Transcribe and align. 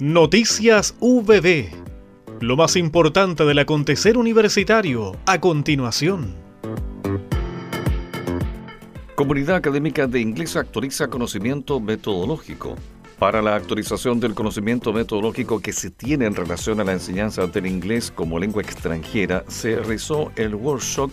Noticias 0.00 0.94
VB. 0.98 1.68
Lo 2.40 2.56
más 2.56 2.76
importante 2.76 3.44
del 3.44 3.58
acontecer 3.58 4.16
universitario 4.16 5.14
a 5.26 5.38
continuación. 5.42 6.36
Comunidad 9.14 9.56
Académica 9.56 10.06
de 10.06 10.22
Inglés 10.22 10.56
actualiza 10.56 11.08
conocimiento 11.08 11.80
metodológico. 11.80 12.76
Para 13.18 13.42
la 13.42 13.54
actualización 13.56 14.20
del 14.20 14.32
conocimiento 14.32 14.90
metodológico 14.94 15.60
que 15.60 15.74
se 15.74 15.90
tiene 15.90 16.24
en 16.24 16.34
relación 16.34 16.80
a 16.80 16.84
la 16.84 16.92
enseñanza 16.92 17.46
del 17.46 17.66
inglés 17.66 18.10
como 18.10 18.38
lengua 18.38 18.62
extranjera, 18.62 19.44
se 19.48 19.76
realizó 19.76 20.32
el 20.36 20.54
workshop 20.54 21.10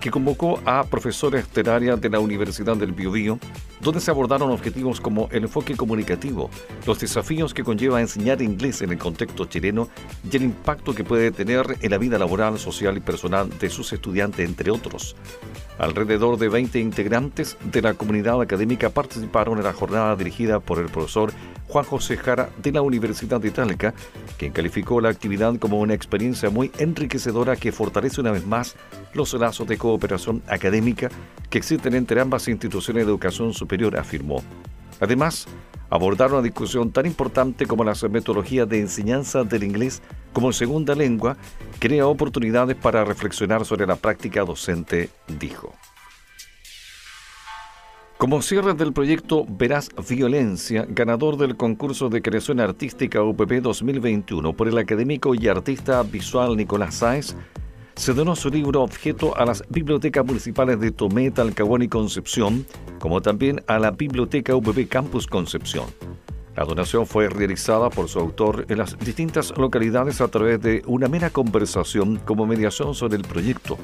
que 0.00 0.10
convocó 0.10 0.60
a 0.64 0.84
profesores 0.84 1.46
del 1.52 2.00
de 2.00 2.08
la 2.08 2.20
Universidad 2.20 2.78
del 2.78 2.92
Biobío, 2.92 3.38
donde 3.80 4.00
se 4.00 4.10
abordaron 4.10 4.50
objetivos 4.50 5.00
como 5.00 5.28
el 5.30 5.44
enfoque 5.44 5.76
comunicativo, 5.76 6.50
los 6.86 6.98
desafíos 7.00 7.54
que 7.54 7.64
conlleva 7.64 8.00
enseñar 8.00 8.42
inglés 8.42 8.82
en 8.82 8.90
el 8.90 8.98
contexto 8.98 9.44
chileno 9.46 9.88
y 10.30 10.36
el 10.36 10.44
impacto 10.44 10.94
que 10.94 11.04
puede 11.04 11.30
tener 11.30 11.76
en 11.80 11.90
la 11.90 11.98
vida 11.98 12.18
laboral, 12.18 12.58
social 12.58 12.96
y 12.96 13.00
personal 13.00 13.50
de 13.58 13.70
sus 13.70 13.92
estudiantes, 13.92 14.48
entre 14.48 14.70
otros. 14.70 15.16
Alrededor 15.78 16.38
de 16.38 16.48
20 16.48 16.78
integrantes 16.78 17.56
de 17.64 17.82
la 17.82 17.94
comunidad 17.94 18.40
académica 18.40 18.90
participaron 18.90 19.58
en 19.58 19.64
la 19.64 19.72
jornada 19.72 20.14
dirigida 20.16 20.60
por 20.60 20.78
el 20.78 20.86
profesor 20.86 21.32
Juan 21.74 21.86
José 21.86 22.16
Jara 22.16 22.50
de 22.62 22.70
la 22.70 22.82
Universidad 22.82 23.40
de 23.40 23.48
Itálica, 23.48 23.94
quien 24.38 24.52
calificó 24.52 25.00
la 25.00 25.08
actividad 25.08 25.58
como 25.58 25.80
una 25.80 25.92
experiencia 25.92 26.48
muy 26.48 26.70
enriquecedora 26.78 27.56
que 27.56 27.72
fortalece 27.72 28.20
una 28.20 28.30
vez 28.30 28.46
más 28.46 28.76
los 29.12 29.34
lazos 29.34 29.66
de 29.66 29.76
cooperación 29.76 30.40
académica 30.46 31.08
que 31.50 31.58
existen 31.58 31.96
entre 31.96 32.20
ambas 32.20 32.46
instituciones 32.46 33.04
de 33.04 33.10
educación 33.10 33.52
superior, 33.52 33.98
afirmó. 33.98 34.40
Además, 35.00 35.48
abordaron 35.90 36.34
una 36.34 36.42
discusión 36.44 36.92
tan 36.92 37.06
importante 37.06 37.66
como 37.66 37.82
las 37.82 38.04
metodologías 38.04 38.68
de 38.68 38.78
enseñanza 38.78 39.42
del 39.42 39.64
inglés 39.64 40.00
como 40.32 40.52
segunda 40.52 40.94
lengua, 40.94 41.36
crea 41.80 42.06
oportunidades 42.06 42.76
para 42.76 43.04
reflexionar 43.04 43.64
sobre 43.64 43.88
la 43.88 43.96
práctica 43.96 44.44
docente, 44.44 45.10
dijo. 45.40 45.74
Como 48.24 48.40
cierre 48.40 48.72
del 48.72 48.94
proyecto 48.94 49.44
Verás 49.46 49.90
Violencia, 50.08 50.86
ganador 50.88 51.36
del 51.36 51.58
concurso 51.58 52.08
de 52.08 52.22
creación 52.22 52.58
artística 52.58 53.22
UPP 53.22 53.60
2021 53.60 54.54
por 54.54 54.66
el 54.66 54.78
académico 54.78 55.34
y 55.34 55.46
artista 55.46 56.02
visual 56.02 56.56
Nicolás 56.56 56.94
Sáez, 56.94 57.36
se 57.94 58.14
donó 58.14 58.34
su 58.34 58.48
libro 58.48 58.80
objeto 58.80 59.36
a 59.36 59.44
las 59.44 59.62
bibliotecas 59.68 60.24
municipales 60.24 60.80
de 60.80 60.90
Tomé, 60.90 61.32
Talcahuán 61.32 61.82
y 61.82 61.88
Concepción, 61.88 62.64
como 62.98 63.20
también 63.20 63.62
a 63.66 63.78
la 63.78 63.90
Biblioteca 63.90 64.56
UPP 64.56 64.88
Campus 64.88 65.26
Concepción. 65.26 65.84
La 66.56 66.64
donación 66.64 67.06
fue 67.06 67.28
realizada 67.28 67.90
por 67.90 68.08
su 68.08 68.20
autor 68.20 68.64
en 68.70 68.78
las 68.78 68.98
distintas 69.00 69.52
localidades 69.58 70.22
a 70.22 70.28
través 70.28 70.62
de 70.62 70.82
una 70.86 71.08
mera 71.08 71.28
conversación 71.28 72.16
como 72.24 72.46
mediación 72.46 72.94
sobre 72.94 73.16
el 73.16 73.22
proyecto. 73.24 73.76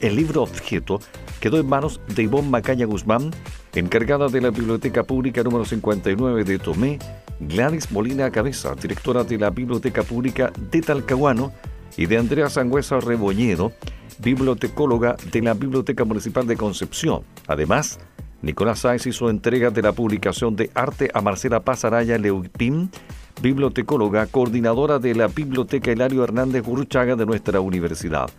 El 0.00 0.16
libro 0.16 0.42
objeto 0.42 1.00
quedó 1.40 1.58
en 1.58 1.66
manos 1.66 1.98
de 2.14 2.24
Ivonne 2.24 2.50
Macaña 2.50 2.84
Guzmán, 2.84 3.30
encargada 3.78 4.28
de 4.28 4.40
la 4.40 4.50
Biblioteca 4.50 5.04
Pública 5.04 5.42
número 5.42 5.64
59 5.64 6.44
de 6.44 6.58
Tomé, 6.58 6.98
Gladys 7.40 7.92
Molina 7.92 8.30
Cabeza, 8.30 8.74
directora 8.74 9.22
de 9.22 9.38
la 9.38 9.50
Biblioteca 9.50 10.02
Pública 10.02 10.50
de 10.70 10.80
Talcahuano, 10.80 11.52
y 11.96 12.06
de 12.06 12.18
Andrea 12.18 12.50
Sangüesa 12.50 13.00
Reboñedo, 13.00 13.72
bibliotecóloga 14.18 15.16
de 15.32 15.42
la 15.42 15.54
Biblioteca 15.54 16.04
Municipal 16.04 16.46
de 16.46 16.56
Concepción. 16.56 17.22
Además, 17.46 17.98
Nicolás 18.42 18.80
Sáez 18.80 19.06
hizo 19.06 19.30
entrega 19.30 19.70
de 19.70 19.82
la 19.82 19.92
publicación 19.92 20.56
de 20.56 20.70
arte 20.74 21.10
a 21.14 21.20
Marcela 21.20 21.60
Pasaraya 21.60 22.18
Leupín, 22.18 22.90
bibliotecóloga, 23.42 24.26
coordinadora 24.26 24.98
de 24.98 25.14
la 25.14 25.28
Biblioteca 25.28 25.90
Hilario 25.90 26.24
Hernández 26.24 26.64
Gurruchaga 26.64 27.16
de 27.16 27.26
nuestra 27.26 27.60
universidad. 27.60 28.30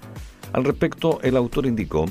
Al 0.54 0.64
respecto, 0.64 1.20
el 1.24 1.36
autor 1.36 1.66
indicó, 1.66 2.06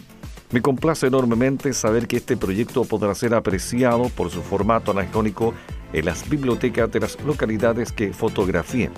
me 0.51 0.63
complace 0.63 1.07
enormemente 1.07 1.73
saber 1.73 2.07
que 2.07 2.19
este 2.19 2.37
proyecto 2.37 2.85
podrá 2.85 3.15
ser 3.15 3.35
apreciado 3.35 4.09
por 4.11 4.31
su 4.31 4.43
formato 4.43 4.93
anacrónico 4.93 5.55
en 5.93 6.05
las 6.05 6.29
bibliotecas 6.29 6.91
de 6.91 7.01
las 7.01 7.21
localidades 7.23 7.93
que 7.93 8.13
fotografié. 8.13 8.91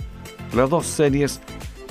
Las 0.54 0.70
dos 0.70 0.86
series 0.86 1.40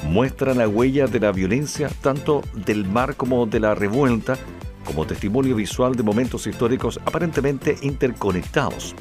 muestran 0.03 0.59
la 0.59 0.67
huella 0.67 1.07
de 1.07 1.19
la 1.19 1.31
violencia 1.31 1.89
tanto 2.01 2.43
del 2.53 2.85
mar 2.85 3.15
como 3.15 3.45
de 3.45 3.59
la 3.59 3.73
revuelta 3.73 4.37
como 4.85 5.05
testimonio 5.05 5.55
visual 5.55 5.95
de 5.95 6.03
momentos 6.03 6.47
históricos 6.47 6.99
aparentemente 7.05 7.77
interconectados. 7.81 8.95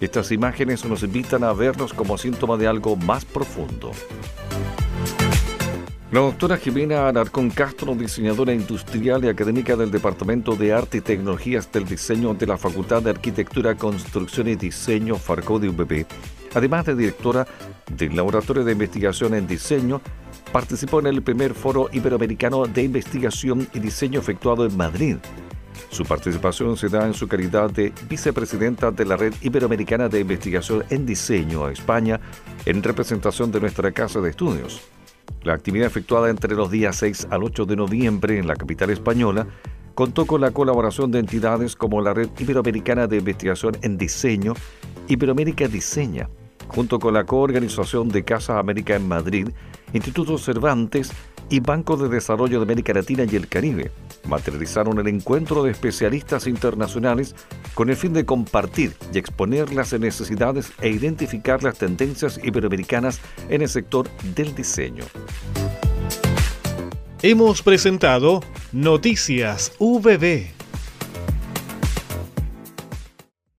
Estas 0.00 0.32
imágenes 0.32 0.84
nos 0.84 1.04
invitan 1.04 1.44
a 1.44 1.52
verlos 1.52 1.94
como 1.94 2.18
síntoma 2.18 2.56
de 2.56 2.66
algo 2.66 2.96
más 2.96 3.24
profundo. 3.24 3.92
La 6.12 6.20
doctora 6.20 6.58
Jimena 6.58 7.08
Alarcón 7.08 7.48
Castro, 7.48 7.94
diseñadora 7.94 8.52
industrial 8.52 9.24
y 9.24 9.28
académica 9.28 9.76
del 9.76 9.90
Departamento 9.90 10.54
de 10.56 10.70
Arte 10.70 10.98
y 10.98 11.00
Tecnologías 11.00 11.72
del 11.72 11.86
Diseño 11.86 12.34
de 12.34 12.46
la 12.46 12.58
Facultad 12.58 13.00
de 13.00 13.08
Arquitectura, 13.08 13.74
Construcción 13.76 14.48
y 14.48 14.56
Diseño 14.56 15.16
Farco 15.16 15.58
de 15.58 15.70
UBB, 15.70 16.04
además 16.52 16.84
de 16.84 16.96
directora 16.96 17.46
del 17.96 18.14
Laboratorio 18.14 18.62
de 18.62 18.72
Investigación 18.72 19.32
en 19.32 19.46
Diseño, 19.46 20.02
participó 20.52 21.00
en 21.00 21.06
el 21.06 21.22
primer 21.22 21.54
foro 21.54 21.88
iberoamericano 21.92 22.66
de 22.66 22.82
investigación 22.82 23.66
y 23.72 23.78
diseño 23.78 24.20
efectuado 24.20 24.66
en 24.66 24.76
Madrid. 24.76 25.16
Su 25.88 26.04
participación 26.04 26.76
se 26.76 26.90
da 26.90 27.06
en 27.06 27.14
su 27.14 27.26
calidad 27.26 27.70
de 27.70 27.90
vicepresidenta 28.10 28.90
de 28.90 29.06
la 29.06 29.16
Red 29.16 29.32
Iberoamericana 29.40 30.10
de 30.10 30.20
Investigación 30.20 30.84
en 30.90 31.06
Diseño 31.06 31.64
a 31.64 31.72
España, 31.72 32.20
en 32.66 32.82
representación 32.82 33.50
de 33.50 33.60
nuestra 33.60 33.90
Casa 33.92 34.20
de 34.20 34.28
Estudios. 34.28 34.91
La 35.42 35.54
actividad 35.54 35.86
efectuada 35.86 36.30
entre 36.30 36.54
los 36.54 36.70
días 36.70 36.96
6 36.96 37.28
al 37.30 37.42
8 37.42 37.66
de 37.66 37.76
noviembre 37.76 38.38
en 38.38 38.46
la 38.46 38.56
capital 38.56 38.90
española 38.90 39.46
contó 39.94 40.26
con 40.26 40.40
la 40.40 40.52
colaboración 40.52 41.10
de 41.10 41.18
entidades 41.18 41.76
como 41.76 42.00
la 42.00 42.14
Red 42.14 42.30
Iberoamericana 42.38 43.06
de 43.06 43.18
Investigación 43.18 43.76
en 43.82 43.98
Diseño, 43.98 44.54
Iberoamérica 45.08 45.68
Diseña, 45.68 46.28
junto 46.68 46.98
con 46.98 47.14
la 47.14 47.24
coorganización 47.24 48.08
de 48.08 48.24
Casa 48.24 48.58
América 48.58 48.94
en 48.94 49.08
Madrid, 49.08 49.48
Instituto 49.92 50.38
Cervantes 50.38 51.12
y 51.52 51.60
Banco 51.60 51.98
de 51.98 52.08
Desarrollo 52.08 52.58
de 52.58 52.64
América 52.64 52.94
Latina 52.94 53.26
y 53.30 53.36
el 53.36 53.46
Caribe. 53.46 53.92
Materializaron 54.26 54.98
el 54.98 55.06
encuentro 55.06 55.62
de 55.62 55.70
especialistas 55.70 56.46
internacionales 56.46 57.34
con 57.74 57.90
el 57.90 57.96
fin 57.96 58.14
de 58.14 58.24
compartir 58.24 58.94
y 59.12 59.18
exponer 59.18 59.70
las 59.70 59.92
necesidades 59.92 60.72
e 60.80 60.88
identificar 60.88 61.62
las 61.62 61.76
tendencias 61.76 62.40
iberoamericanas 62.42 63.20
en 63.50 63.60
el 63.60 63.68
sector 63.68 64.08
del 64.34 64.54
diseño. 64.54 65.04
Hemos 67.20 67.60
presentado 67.60 68.40
Noticias 68.72 69.72
VB 69.78 70.61